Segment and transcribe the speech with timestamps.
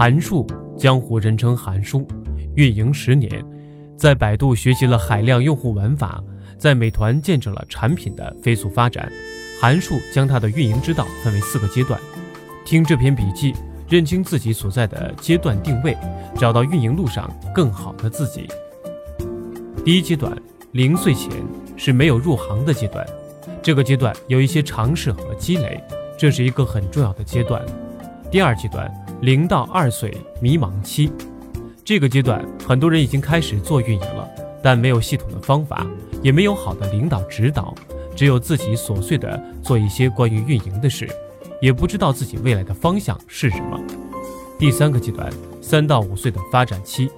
[0.00, 0.46] 韩树，
[0.78, 2.08] 江湖人称韩叔，
[2.54, 3.30] 运营十年，
[3.98, 6.24] 在百度学习了海量用户玩法，
[6.56, 9.12] 在美团见证了产品的飞速发展。
[9.60, 12.00] 韩树将他的运营之道分为四个阶段，
[12.64, 13.52] 听这篇笔记，
[13.90, 15.94] 认清自己所在的阶段定位，
[16.34, 18.48] 找到运营路上更好的自己。
[19.84, 20.34] 第一阶段，
[20.72, 21.30] 零岁前
[21.76, 23.06] 是没有入行的阶段，
[23.60, 25.78] 这个阶段有一些尝试和积累，
[26.16, 27.62] 这是一个很重要的阶段。
[28.30, 28.90] 第二阶段，
[29.20, 31.12] 零到二岁迷茫期，
[31.84, 34.26] 这个阶段很多人已经开始做运营了，
[34.62, 35.86] 但没有系统的方法，
[36.22, 37.74] 也没有好的领导指导，
[38.16, 41.06] 只有自己琐碎的做一些关于运营的事，
[41.60, 43.78] 也不知道自己未来的方向是什么。
[44.58, 47.10] 第三个阶段，三到五岁的发展期，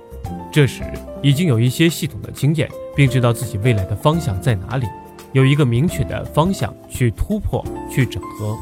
[0.50, 0.82] 这时
[1.22, 4.88] 已经有一些系统的经验，并知道自己未来的方向在哪里，
[5.30, 8.58] 有一个明确的方向去突破、去整合。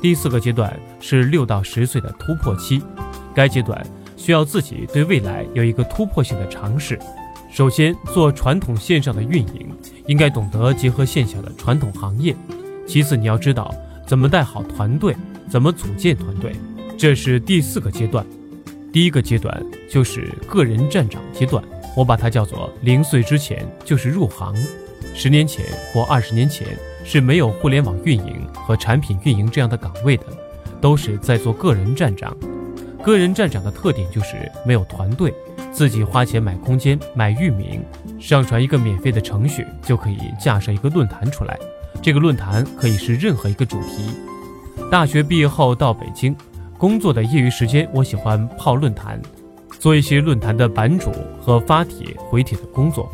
[0.00, 2.82] 第四个阶段是六到十岁的突破期，
[3.34, 3.86] 该阶段
[4.16, 6.98] 需要自己对未来有一个突破性的尝试。
[7.52, 9.68] 首先，做传统线上的运营，
[10.06, 12.34] 应该懂得结合线下的传统行业。
[12.86, 13.74] 其次，你要知道
[14.06, 15.14] 怎么带好团队，
[15.50, 16.54] 怎么组建团队，
[16.96, 18.24] 这是第四个阶段。
[18.92, 21.62] 第一个阶段就是个人站长阶段，
[21.94, 24.54] 我把它叫做零岁之前就是入行。
[25.14, 26.66] 十年前或二十年前。
[27.04, 30.24] 是没有互联网运营和产品运营这样的岗位的，
[30.80, 32.36] 都是在做个人站长。
[33.02, 35.32] 个人站长的特点就是没有团队，
[35.72, 37.82] 自己花钱买空间、买域名，
[38.18, 41.58] 上传一个免费的程序就可以架设一个论坛出来。
[42.02, 44.10] 这个论坛可以是任何一个主题。
[44.90, 46.36] 大学毕业后到北京
[46.76, 49.20] 工作的业余时间，我喜欢泡论坛，
[49.78, 53.10] 做一些论坛的版主和发帖回帖的工作。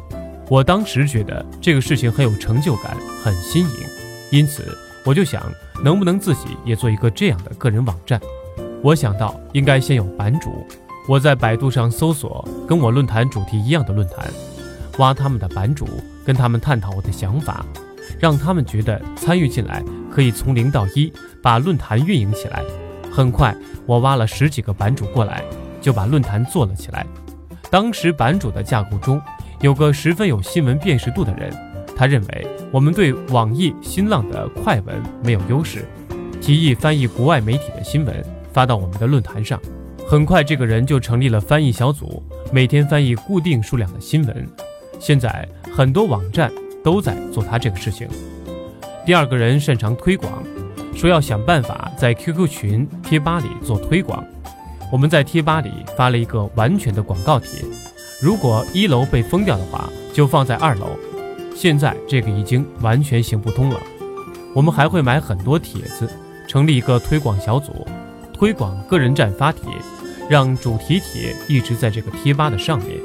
[0.48, 3.86] 我当时觉得这个事情很有成就感，很新颖，
[4.30, 4.62] 因此
[5.04, 5.42] 我就想，
[5.82, 8.20] 能不能自己也做一个这样的个人网站？
[8.80, 10.64] 我想到应该先有版主，
[11.08, 14.30] 我在百度上搜索跟我论坛主题一样的论坛，
[14.98, 15.84] 挖他们的版主，
[16.24, 17.66] 跟他们探讨我的想法，
[18.20, 19.82] 让他们觉得参与进来
[20.12, 21.12] 可以从零到一
[21.42, 22.62] 把论坛运营起来。
[23.10, 23.52] 很快，
[23.84, 25.42] 我挖了十几个版主过来，
[25.80, 27.04] 就把论坛做了起来。
[27.68, 29.20] 当时版主的架构中。
[29.62, 31.50] 有个十分有新闻辨识度的人，
[31.96, 34.94] 他认为我们对网易、新浪的快文
[35.24, 35.86] 没有优势，
[36.40, 39.58] 提议翻译国外媒体的新闻发到我们的论坛上。
[40.06, 42.22] 很快，这个人就成立了翻译小组，
[42.52, 44.46] 每天翻译固定数量的新闻。
[45.00, 46.52] 现在很多网站
[46.84, 48.06] 都在做他这个事情。
[49.04, 50.30] 第二个人擅长推广，
[50.94, 54.24] 说要想办法在 QQ 群、贴吧里做推广。
[54.92, 57.48] 我们在贴吧里发了一个完全的广告帖。
[58.18, 60.96] 如果一楼被封掉的话，就放在二楼。
[61.54, 63.78] 现在这个已经完全行不通了。
[64.54, 66.08] 我们还会买很多帖子，
[66.48, 67.86] 成立一个推广小组，
[68.32, 69.62] 推广个人站发帖，
[70.30, 72.98] 让主题帖一直在这个贴吧的上面，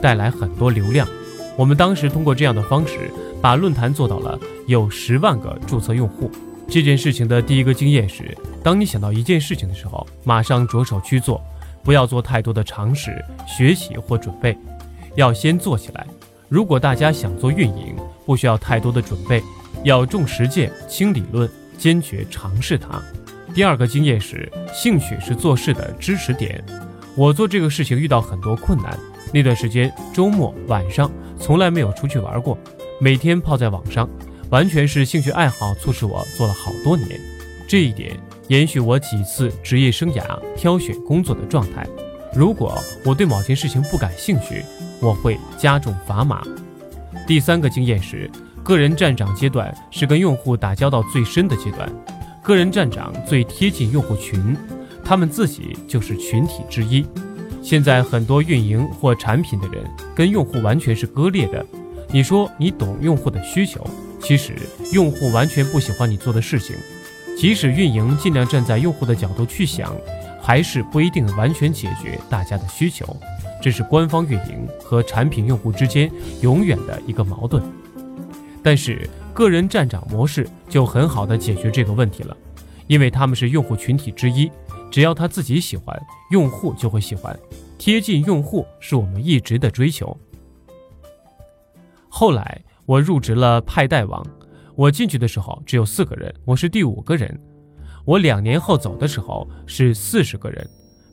[0.00, 1.08] 带来很多流量。
[1.56, 6.30] 我们当时通过这样的方式，把论坛做到了有十万个注册用户。
[6.68, 11.42] 这件事情的第一个经验是，当你想到一件事情的时候，马上着手去做。
[11.82, 14.56] 不要做太多的尝试、学习或准备，
[15.16, 16.06] 要先做起来。
[16.48, 19.42] 如果大家想做运营，不需要太多的准备，
[19.84, 21.48] 要重实践、轻理论，
[21.78, 23.02] 坚决尝试它。
[23.54, 26.62] 第二个经验是，兴趣是做事的支持点。
[27.16, 28.98] 我做这个事情遇到很多困难，
[29.32, 32.56] 那段时间周末晚上从来没有出去玩过，
[33.00, 34.08] 每天泡在网上，
[34.50, 37.08] 完全是兴趣爱好促使我做了好多年。
[37.68, 38.16] 这一点。
[38.48, 40.22] 延续我几次职业生涯
[40.56, 41.86] 挑选工作的状态。
[42.34, 44.62] 如果我对某件事情不感兴趣，
[45.00, 46.42] 我会加重砝码。
[47.26, 48.30] 第三个经验是，
[48.62, 51.88] 个人站长阶段是跟用户打交道最深的阶段。
[52.42, 54.56] 个人站长最贴近用户群，
[55.04, 57.06] 他们自己就是群体之一。
[57.62, 59.84] 现在很多运营或产品的人
[60.16, 61.64] 跟用户完全是割裂的。
[62.10, 63.86] 你说你懂用户的需求，
[64.20, 64.54] 其实
[64.92, 66.74] 用户完全不喜欢你做的事情。
[67.36, 69.92] 即使运营尽量站在用户的角度去想，
[70.40, 73.16] 还是不一定完全解决大家的需求。
[73.60, 76.10] 这是官方运营和产品用户之间
[76.40, 77.62] 永远的一个矛盾。
[78.62, 82.36] 但是个人站长模式就很好的解决这个问题了，
[82.86, 84.50] 因为他们是用户群体之一，
[84.90, 87.36] 只要他自己喜欢，用户就会喜欢。
[87.78, 90.16] 贴近用户是我们一直的追求。
[92.08, 94.24] 后来我入职了派代网。
[94.74, 97.38] 我进去的时候只有四个人，我是第五个人。
[98.06, 100.66] 我两年后走的时候是四十个人，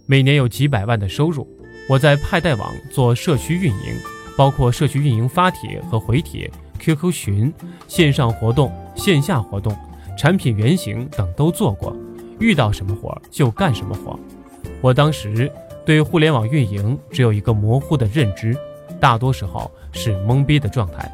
[0.06, 1.48] 每年有几百万的收入。
[1.90, 3.96] 我在派代网做社区运营，
[4.38, 7.54] 包括社区运营发帖和回帖、QQ 群、
[7.88, 9.76] 线上活动、线下活动、
[10.18, 11.96] 产品原型等都做过。
[12.40, 14.18] 遇到什么活就干什么活。
[14.80, 15.52] 我当时
[15.86, 18.56] 对互联网运营只有一个模糊的认知，
[19.02, 21.12] 大多时候是懵逼的状态。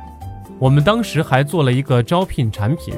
[0.58, 2.94] 我们当时还做了一个招聘产品，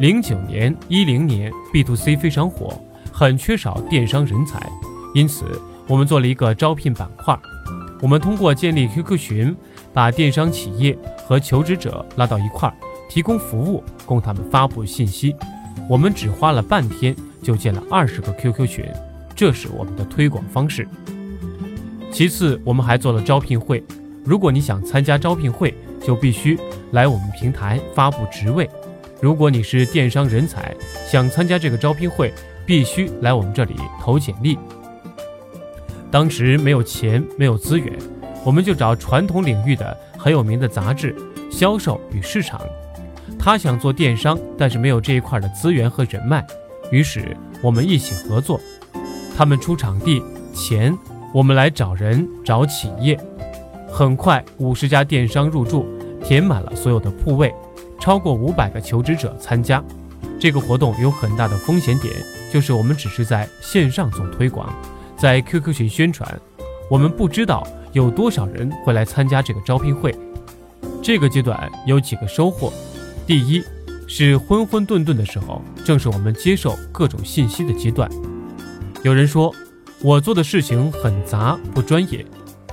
[0.00, 2.74] 零九年、一零年 B to C 非常火，
[3.12, 4.68] 很缺少电商人才，
[5.14, 5.44] 因此
[5.86, 7.38] 我们做了一个招聘板块。
[8.00, 9.56] 我们通过建立 QQ 群，
[9.92, 12.74] 把电商企业和求职者拉到一块儿，
[13.08, 15.36] 提供服务供他们发布信息。
[15.88, 18.84] 我们只花了半天就建了二十个 QQ 群，
[19.36, 20.86] 这是我们的推广方式。
[22.10, 23.82] 其次，我们还做了招聘会。
[24.24, 25.72] 如果你想参加招聘会，
[26.04, 26.58] 就必须
[26.90, 28.68] 来我们平台发布职位。
[29.20, 30.74] 如果你是电商人才，
[31.08, 32.32] 想参加这个招聘会，
[32.66, 34.58] 必须来我们这里投简历。
[36.10, 37.92] 当时没有钱，没有资源，
[38.44, 41.14] 我们就找传统领域的很有名的杂志
[41.50, 42.60] 《销售与市场》。
[43.38, 46.44] 他想做电商，但是没有这一块的资源和人脉，
[46.90, 48.60] 于是我们一起合作。
[49.36, 50.22] 他们出场地、
[50.52, 50.96] 钱，
[51.32, 53.18] 我们来找人、找企业。
[53.92, 55.86] 很快，五十家电商入驻，
[56.24, 57.54] 填满了所有的铺位，
[58.00, 59.84] 超过五百个求职者参加。
[60.40, 62.10] 这个活动有很大的风险点，
[62.50, 64.74] 就是我们只是在线上做推广，
[65.14, 66.40] 在 QQ 群宣传，
[66.90, 70.14] 我们不知道有多少人会来参加这个招聘会。
[71.02, 72.72] 这个阶段有几个收获。
[73.26, 73.62] 第一
[74.08, 78.10] 是混混沌沌的时候，正是我们接受各种信息的阶段。
[79.02, 79.54] 有人说
[80.00, 82.24] 我做的事情很杂不专业，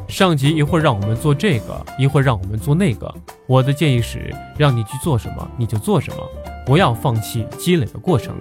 [0.09, 3.13] 上级一会儿让我们做这个，一会儿让我们做那个。
[3.45, 6.17] 我的建议是，让你去做什么你就做什么，
[6.65, 8.35] 不要放弃积累的过程，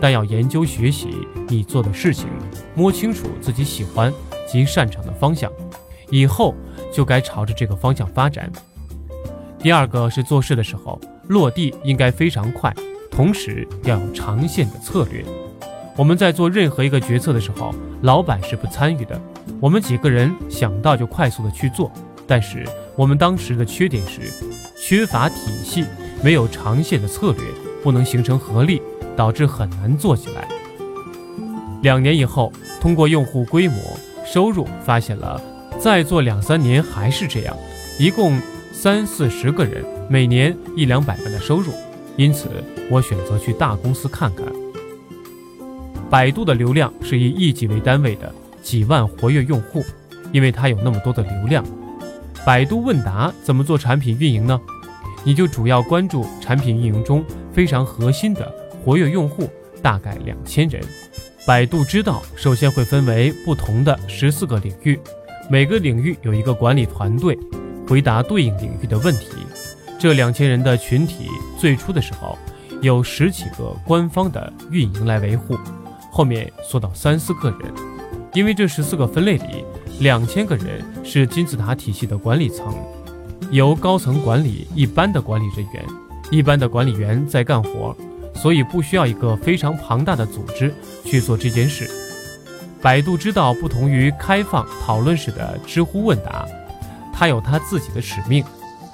[0.00, 1.08] 但要研究学习
[1.48, 2.28] 你做的事情，
[2.74, 4.12] 摸清楚自己喜欢
[4.46, 5.50] 及擅长的方向，
[6.10, 6.54] 以后
[6.92, 8.52] 就该朝着这个方向发展。
[9.58, 11.00] 第二个是做事的时候。
[11.28, 12.70] 落地应该非常快，
[13.10, 15.24] 同时要有长线的策略。
[15.96, 19.18] 我们在做任何一个决策的时候，老板是不参与的。
[19.60, 21.90] 我们几个人想到就快速的去做，
[22.26, 22.64] 但是
[22.96, 24.22] 我们当时的缺点是
[24.76, 25.84] 缺乏体系，
[26.22, 27.42] 没有长线的策略，
[27.82, 28.80] 不能形成合力，
[29.16, 30.48] 导致很难做起来。
[31.82, 33.76] 两年以后，通过用户规模、
[34.26, 35.40] 收入，发现了
[35.78, 37.56] 再做两三年还是这样，
[37.98, 38.38] 一共。
[38.76, 41.72] 三四十个人，每年一两百万的收入，
[42.16, 42.48] 因此
[42.90, 44.44] 我选择去大公司看看。
[46.10, 49.84] 百度的流量是以亿级为单位的，几万活跃用户，
[50.32, 51.64] 因为它有那么多的流量。
[52.44, 54.60] 百度问答怎么做产品运营呢？
[55.22, 58.52] 你就主要关注产品运营中非常核心的
[58.84, 59.48] 活跃用户，
[59.80, 60.82] 大概两千人。
[61.46, 64.98] 百度知道首先会分为不同的十四个领域，
[65.48, 67.38] 每个领域有一个管理团队。
[67.86, 69.28] 回答对应领域的问题。
[69.98, 71.28] 这两千人的群体
[71.58, 72.38] 最初的时候
[72.80, 75.54] 有十几个官方的运营来维护，
[76.10, 77.93] 后面缩到三四个人。
[78.34, 79.64] 因为这十四个分类里，
[80.00, 82.74] 两千个人是金字塔体系的管理层，
[83.52, 85.84] 由高层管理一般的管理人员，
[86.32, 87.96] 一般的管理员在干活，
[88.34, 91.88] 所以不需要一个非常庞大的组织去做这件事。
[92.82, 96.44] 百度知道不同于开放讨论式的知乎问答。
[97.12, 98.44] 它有它自己的使命。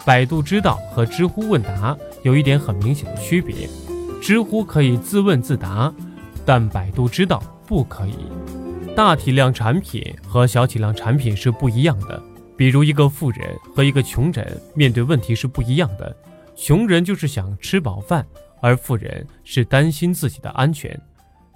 [0.05, 3.69] 百度知道和知乎问答有一点很明显的区别：
[4.21, 5.93] 知乎可以自问自答，
[6.45, 8.15] 但百度知道不可以。
[8.97, 12.23] 大体量产品和小体量产品是不一样的。
[12.57, 16.15] 比如一个富人和一个穷人面对问题是不一样的。
[16.55, 18.27] 穷人就是想吃饱饭，
[18.61, 21.01] 而富人是担心自己的安全。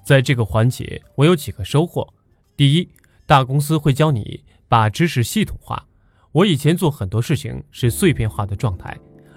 [0.02, 2.08] 在这个环节，我有几个收获：
[2.56, 2.88] 第一，
[3.26, 5.86] 大公司会教你把知识系统化。
[6.32, 8.96] 我以前做很多事情是碎片化的状态，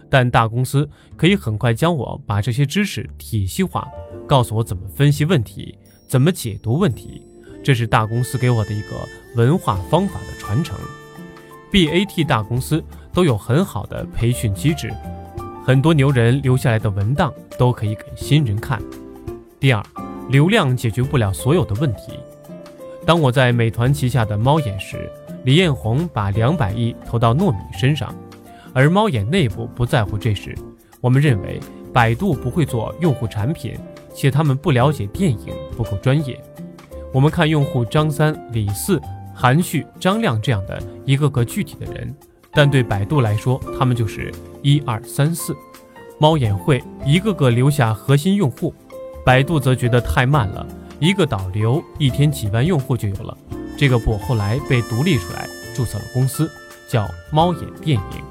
[0.10, 3.86] 但大公司可以很快将我把这些知识体系化，
[4.26, 7.28] 告诉我怎么分析问题，怎么解读问题。
[7.68, 8.96] 这是大公司给我的一个
[9.36, 10.80] 文化方法的传承。
[11.70, 12.82] BAT 大公司
[13.12, 14.90] 都有很好的培训机制，
[15.66, 18.82] 很多牛人留下来的文档都可以给新人看。
[19.60, 19.84] 第二，
[20.30, 22.14] 流量解决不了所有的问题。
[23.06, 25.12] 当我在美团旗下的猫眼时。
[25.44, 28.16] 李彦宏把两百亿投到糯米身上，
[28.74, 30.56] 而猫眼内部不在乎这事。
[31.02, 31.60] 我们认为
[31.94, 33.78] 百度不会做用户产品，
[34.14, 36.42] 且他们不了解电影，不够专业。
[37.18, 39.02] 我们看用户张三、李四、
[39.34, 42.16] 韩旭、张亮这样的一个个具体的人，
[42.52, 44.32] 但对百度来说，他们就是
[44.62, 45.58] 一二三四。
[46.20, 48.72] 猫眼会一个个留下核心用户，
[49.26, 50.64] 百度则觉得太慢了，
[51.00, 53.36] 一个导流一天几万用户就有了。
[53.76, 56.48] 这个部后来被独立出来，注册了公司，
[56.88, 58.24] 叫猫眼电影。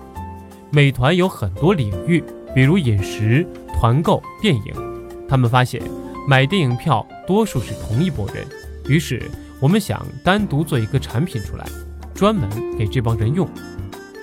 [0.70, 2.22] 美团有很多领域，
[2.54, 5.26] 比如饮食、团购、电影。
[5.28, 5.82] 他们发现
[6.28, 8.46] 买电影票多数是同一拨人，
[8.88, 9.22] 于是
[9.60, 11.66] 我们想单独做一个产品出来，
[12.14, 13.48] 专门给这帮人用。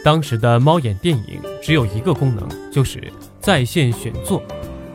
[0.03, 3.01] 当时的猫眼电影只有一个功能，就是
[3.39, 4.43] 在线选座，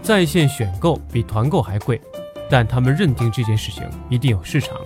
[0.02, 2.00] 在线选购比团购还贵，
[2.50, 4.76] 但他们认定这件事情一定有市场，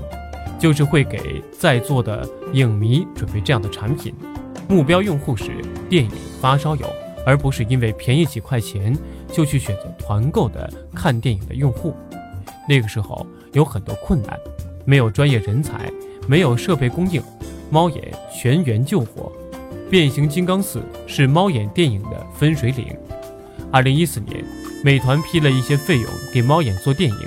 [0.58, 4.14] 就是会给在座的影迷准备这样的产品。
[4.68, 5.50] 目标用户是
[5.90, 6.10] 电影
[6.40, 6.86] 发烧友，
[7.26, 8.96] 而不是因为便宜几块钱
[9.32, 11.94] 就去选择团购的看电影的用户。
[12.68, 14.38] 那个时候有很多困难。
[14.84, 15.90] 没有专业人才，
[16.26, 17.22] 没有设备供应，
[17.70, 19.32] 猫眼全员救火。
[19.90, 22.96] 变形金刚四是猫眼电影的分水岭。
[23.70, 24.44] 二零一四年，
[24.82, 27.18] 美团批了一些费用给猫眼做电影。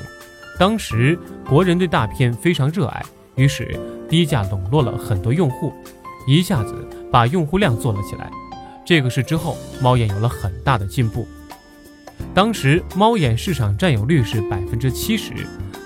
[0.59, 3.03] 当时国人对大片非常热爱，
[3.35, 5.73] 于是低价笼络了很多用户，
[6.27, 8.31] 一下子把用户量做了起来。
[8.85, 11.27] 这个是之后猫眼有了很大的进步。
[12.33, 15.33] 当时猫眼市场占有率是百分之七十。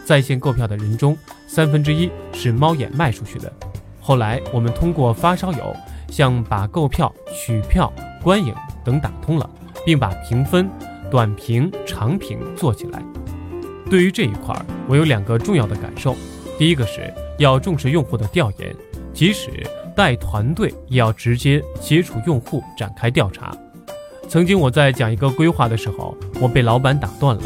[0.06, 1.18] 在线购票的人中，
[1.52, 3.52] 三分之一是猫眼卖出去的。
[4.00, 5.76] 后来，我们通过发烧友
[6.08, 7.92] 向把购票、取票、
[8.22, 8.54] 观影
[8.86, 9.50] 等打通了，
[9.84, 10.70] 并把评分、
[11.10, 13.04] 短评、长评做起来。
[13.90, 14.56] 对于这一块，
[14.88, 16.16] 我有两个重要的感受：
[16.60, 18.76] 第一个是要重视用户的调研，
[19.12, 19.50] 即使
[19.96, 23.52] 带团队，也要直接接触用户展开调查。
[24.28, 27.42] 曾经我在讲一个规划的时候，我被老板打断了，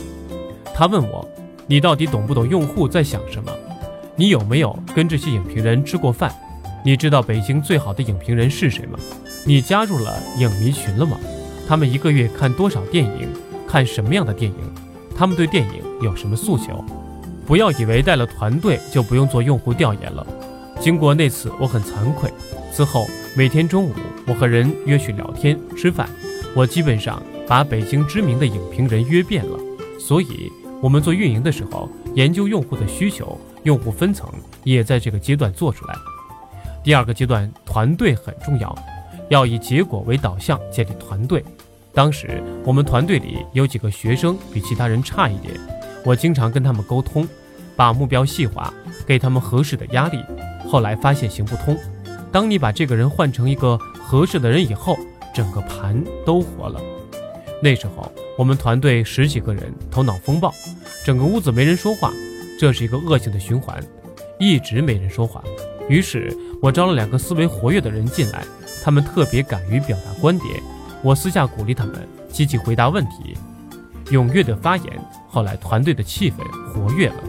[0.75, 1.25] 他问我。
[1.65, 3.49] 你到底懂不懂用户在想什么？
[4.15, 6.31] 你有没有跟这些影评人吃过饭？
[6.85, 8.99] 你知道北京最好的影评人是谁吗？
[9.43, 11.17] 你加入了影迷群了吗？
[11.67, 13.27] 他们一个月看多少电影？
[13.67, 14.57] 看什么样的电影？
[15.17, 16.85] 他们对电影有什么诉求？
[17.43, 20.25] 不要以为带了团队就不用做用户调研了。
[20.79, 22.31] 经过那次，我很惭愧。
[22.71, 23.93] 此后每天中午，
[24.27, 26.07] 我和人约去聊天吃饭，
[26.55, 29.57] 我基本上把北京知名的影评人约遍了。
[29.99, 30.51] 所以。
[30.83, 34.29] 我们做运营的时候，研究用户的需求，用户分层
[34.65, 35.95] 也在这个阶段做出来。
[36.83, 38.77] 第二个阶段，团队很重要，
[39.29, 41.41] 要以结果为导向建立团队。
[41.93, 45.53] 当时我们团队里有几个学生比其他人差一点，
[46.03, 47.25] 我经常跟他们沟通，
[47.77, 48.73] 把目标细化，
[49.07, 50.19] 给他们合适的压力。
[50.67, 51.77] 后来发现行不通。
[52.29, 54.97] 当你把这个人换成一个合适的人以后，
[55.33, 56.81] 整个盘都活了。
[57.63, 60.53] 那时候我们团队十几个人头脑风暴，
[61.05, 62.11] 整个屋子没人说话，
[62.59, 63.81] 这是一个恶性的循环，
[64.37, 65.41] 一直没人说话。
[65.87, 68.43] 于是我招了两个思维活跃的人进来，
[68.83, 70.61] 他们特别敢于表达观点，
[71.01, 73.37] 我私下鼓励他们积极回答问题，
[74.07, 74.85] 踊跃的发言。
[75.29, 76.39] 后来团队的气氛
[76.73, 77.23] 活跃了，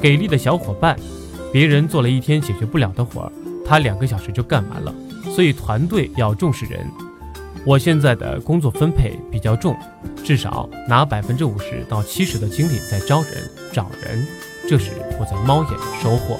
[0.00, 0.98] 给力的小伙伴，
[1.52, 3.32] 别人做了一天解决不了的活儿，
[3.64, 4.92] 他两个小时就干完了。
[5.30, 6.84] 所以团队要重视人。
[7.64, 9.76] 我现在的工作分配比较重，
[10.24, 14.26] 至少拿百分之五十到七十的精力在招人、找人，
[14.68, 14.90] 这是
[15.20, 16.38] 我在猫眼的收获。